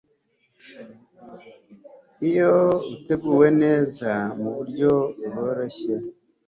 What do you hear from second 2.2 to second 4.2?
iyo uteguwe neza